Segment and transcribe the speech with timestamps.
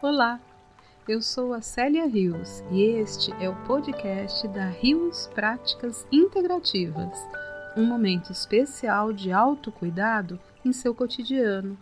[0.00, 0.40] Olá,
[1.08, 7.18] eu sou a Célia Rios e este é o podcast da Rios Práticas Integrativas,
[7.76, 11.78] um momento especial de autocuidado em seu cotidiano.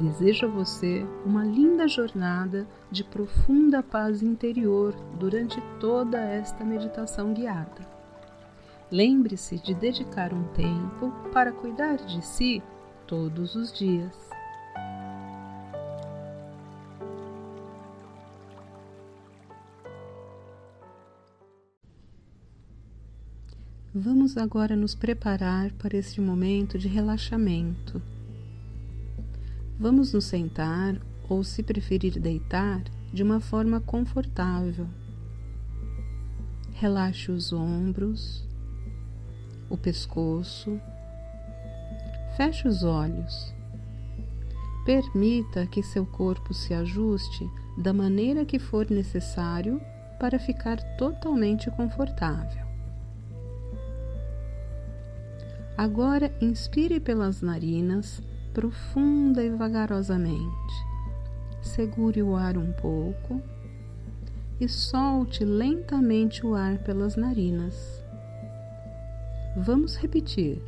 [0.00, 7.91] Desejo a você uma linda jornada de profunda paz interior durante toda esta meditação guiada.
[8.92, 12.62] Lembre-se de dedicar um tempo para cuidar de si
[13.06, 14.14] todos os dias.
[23.94, 28.02] Vamos agora nos preparar para este momento de relaxamento.
[29.80, 31.00] Vamos nos sentar
[31.30, 34.86] ou, se preferir, deitar de uma forma confortável.
[36.74, 38.51] Relaxe os ombros,
[39.72, 40.78] o pescoço,
[42.36, 43.54] feche os olhos.
[44.84, 47.48] Permita que seu corpo se ajuste
[47.78, 49.80] da maneira que for necessário
[50.20, 52.66] para ficar totalmente confortável.
[55.74, 58.20] Agora inspire pelas narinas,
[58.52, 60.74] profunda e vagarosamente.
[61.62, 63.40] Segure o ar um pouco
[64.60, 68.01] e solte lentamente o ar pelas narinas.
[69.56, 70.62] Vamos repetir.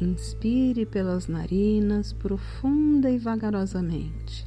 [0.00, 4.46] Inspire pelas narinas, profunda e vagarosamente.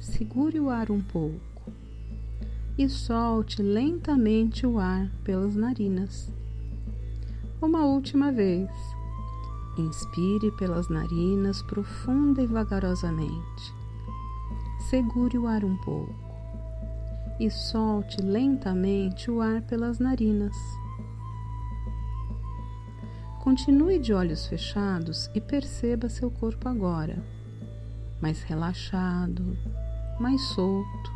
[0.00, 1.72] Segure o ar um pouco
[2.76, 6.28] e solte lentamente o ar pelas narinas.
[7.60, 8.68] Uma última vez.
[9.78, 13.72] Inspire pelas narinas profunda e vagarosamente.
[14.90, 16.14] Segure o ar um pouco
[17.38, 20.81] e solte lentamente o ar pelas narinas.
[23.42, 27.20] Continue de olhos fechados e perceba seu corpo agora,
[28.20, 29.58] mais relaxado,
[30.20, 31.12] mais solto.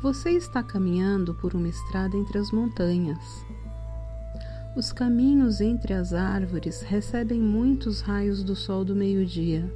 [0.00, 3.44] Você está caminhando por uma estrada entre as montanhas.
[4.76, 9.68] Os caminhos entre as árvores recebem muitos raios do sol do meio-dia.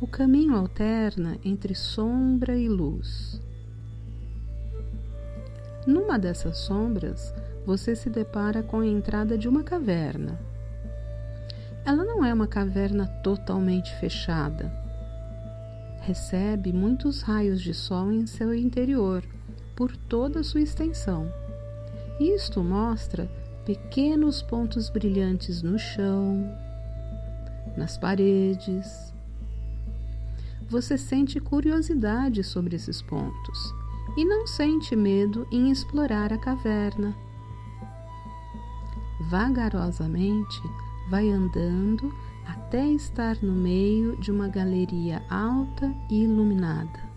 [0.00, 3.38] O caminho alterna entre sombra e luz.
[5.86, 10.38] Numa dessas sombras, você se depara com a entrada de uma caverna.
[11.84, 14.80] Ela não é uma caverna totalmente fechada
[16.00, 19.22] recebe muitos raios de sol em seu interior,
[19.76, 21.32] por toda a sua extensão.
[22.18, 23.30] Isto mostra
[23.64, 26.52] pequenos pontos brilhantes no chão,
[27.76, 29.14] nas paredes.
[30.68, 33.79] Você sente curiosidade sobre esses pontos
[34.16, 37.16] e não sente medo em explorar a caverna.
[39.28, 40.60] Vagarosamente
[41.08, 42.12] vai andando
[42.46, 47.10] até estar no meio de uma galeria alta e iluminada.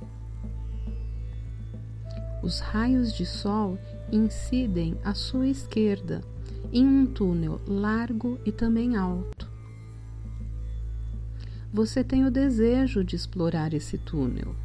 [2.44, 3.80] Os raios de sol
[4.12, 6.22] incidem à sua esquerda
[6.72, 9.50] em um túnel largo e também alto.
[11.72, 14.56] Você tem o desejo de explorar esse túnel.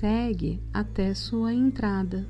[0.00, 2.26] Segue até sua entrada.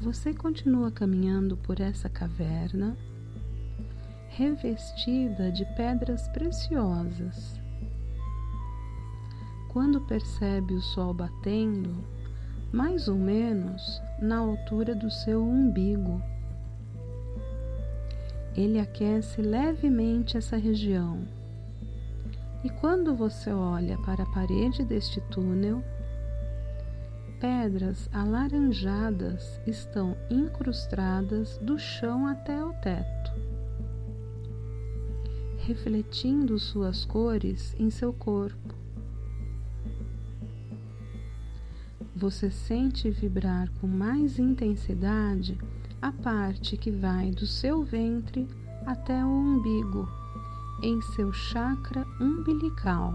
[0.00, 2.96] Você continua caminhando por essa caverna
[4.30, 7.60] revestida de pedras preciosas.
[9.68, 12.02] Quando percebe o sol batendo,
[12.72, 16.22] mais ou menos na altura do seu umbigo,
[18.56, 21.41] ele aquece levemente essa região.
[22.64, 25.82] E quando você olha para a parede deste túnel,
[27.40, 33.32] pedras alaranjadas estão incrustadas do chão até o teto,
[35.58, 38.74] refletindo suas cores em seu corpo.
[42.14, 45.58] Você sente vibrar com mais intensidade
[46.00, 48.46] a parte que vai do seu ventre
[48.86, 50.08] até o umbigo,
[50.82, 53.14] em seu chakra umbilical.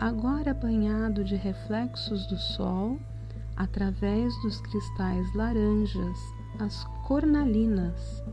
[0.00, 2.98] agora banhado de reflexos do sol
[3.54, 6.18] através dos cristais laranjas,
[6.58, 8.24] as cornalinas.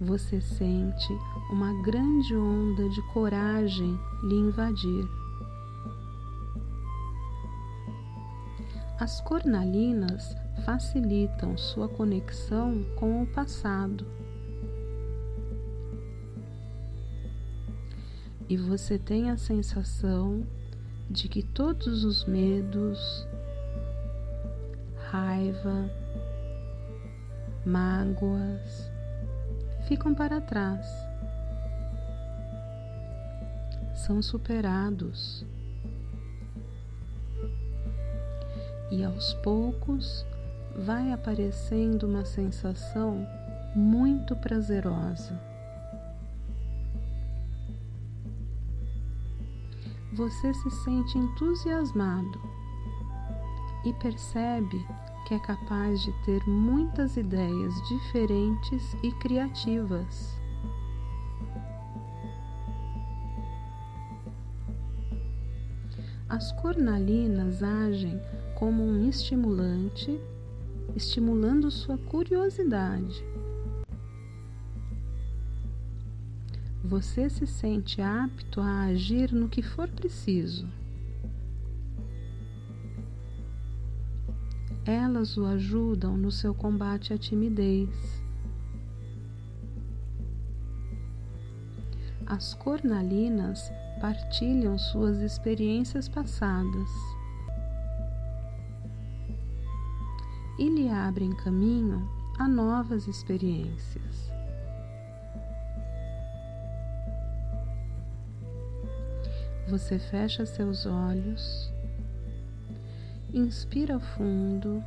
[0.00, 1.12] Você sente
[1.50, 5.23] uma grande onda de coragem lhe invadir.
[8.98, 14.06] As cornalinas facilitam sua conexão com o passado.
[18.48, 20.46] E você tem a sensação
[21.10, 23.26] de que todos os medos,
[25.10, 25.90] raiva,
[27.66, 28.90] mágoas
[29.88, 30.86] ficam para trás,
[33.92, 35.44] são superados.
[38.94, 40.24] E aos poucos
[40.86, 43.26] vai aparecendo uma sensação
[43.74, 45.36] muito prazerosa.
[50.12, 52.40] Você se sente entusiasmado
[53.84, 54.86] e percebe
[55.26, 60.38] que é capaz de ter muitas ideias diferentes e criativas.
[66.28, 68.20] As cornalinas agem
[68.64, 70.18] como um estimulante,
[70.96, 73.22] estimulando sua curiosidade.
[76.82, 80.66] Você se sente apto a agir no que for preciso.
[84.86, 87.90] Elas o ajudam no seu combate à timidez.
[92.24, 93.70] As cornalinas
[94.00, 97.13] partilham suas experiências passadas
[100.58, 102.08] e lhe abrem caminho
[102.38, 104.32] a novas experiências.
[109.68, 111.72] Você fecha seus olhos
[113.34, 114.80] Inspira fundo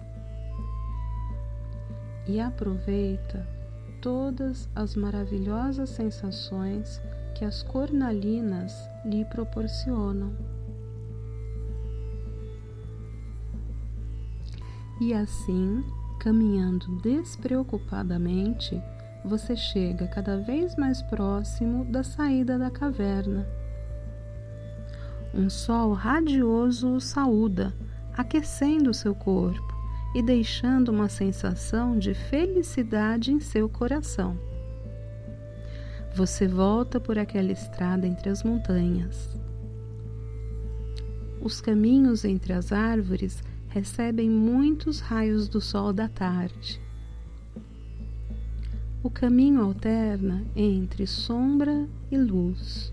[2.25, 3.45] e aproveita
[4.01, 7.01] todas as maravilhosas sensações
[7.35, 8.73] que as cornalinas
[9.03, 10.31] lhe proporcionam.
[14.99, 15.83] E assim,
[16.19, 18.81] caminhando despreocupadamente,
[19.23, 23.47] você chega cada vez mais próximo da saída da caverna.
[25.33, 27.73] Um sol radioso o saúda
[28.17, 29.77] aquecendo seu corpo
[30.15, 34.35] e deixando uma sensação de felicidade em seu coração.
[36.15, 39.37] Você volta por aquela estrada entre as montanhas.
[41.39, 46.81] Os caminhos entre as árvores recebem muitos raios do sol da tarde.
[49.03, 52.91] O caminho alterna entre sombra e luz.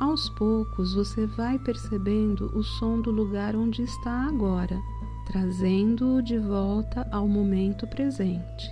[0.00, 4.80] Aos poucos você vai percebendo o som do lugar onde está agora,
[5.26, 8.70] trazendo-o de volta ao momento presente.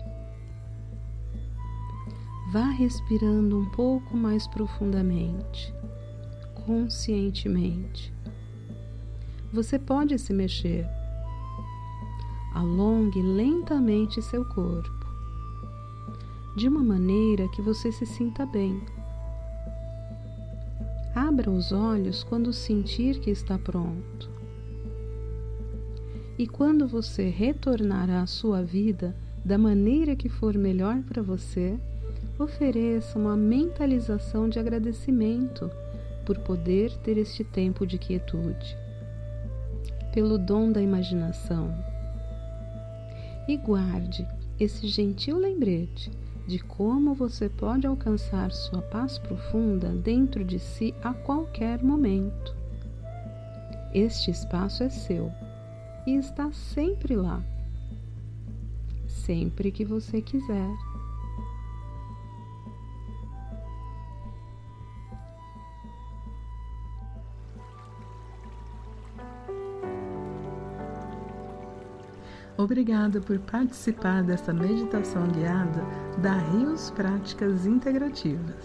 [2.53, 5.75] Vá respirando um pouco mais profundamente,
[6.65, 8.15] conscientemente.
[9.57, 10.87] Você pode se mexer.
[12.55, 15.07] Alongue lentamente seu corpo,
[16.55, 18.83] de uma maneira que você se sinta bem
[21.17, 24.29] Abra os olhos quando sentir que está pronto.
[26.39, 31.79] E quando você retornar à sua vida da maneira que for melhor para você,
[32.39, 35.71] ofereça uma mentalização de agradecimento
[36.27, 38.77] por poder ter este tempo de quietude,
[40.17, 41.75] pelo dom da imaginação.
[43.47, 44.27] E guarde
[44.59, 46.11] esse gentil lembrete
[46.49, 52.57] de como você pode alcançar sua paz profunda dentro de si a qualquer momento.
[53.93, 55.31] Este espaço é seu
[56.07, 57.45] e está sempre lá,
[59.07, 60.75] sempre que você quiser.
[72.67, 75.85] Obrigada por participar dessa meditação guiada
[76.19, 78.57] da Rios Práticas Integrativas.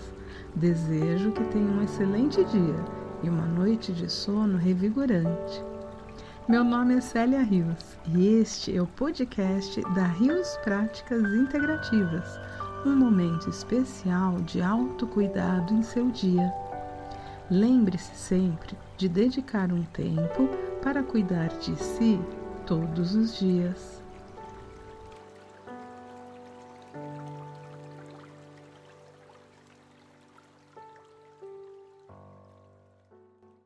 [0.56, 2.84] Desejo que tenha um excelente dia
[3.22, 5.64] e uma noite de sono revigorante.
[6.50, 12.40] Meu nome é Célia Rios e este é o podcast da Rios Práticas Integrativas,
[12.84, 16.52] um momento especial de autocuidado em seu dia.
[17.52, 20.50] Lembre-se sempre de dedicar um tempo
[20.82, 22.20] para cuidar de si
[22.72, 24.01] todos os dias.